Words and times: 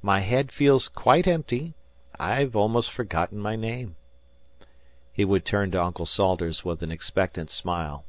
My 0.00 0.20
head 0.20 0.50
feels 0.50 0.88
quite 0.88 1.26
empty. 1.26 1.74
I've 2.18 2.56
almost 2.56 2.90
forgotten 2.90 3.38
my 3.38 3.54
name." 3.54 3.96
He 5.12 5.26
would 5.26 5.44
turn 5.44 5.70
to 5.72 5.82
Uncle 5.82 6.06
Salters 6.06 6.64
with 6.64 6.82
an 6.82 6.90
expectant 6.90 7.50
smile. 7.50 8.02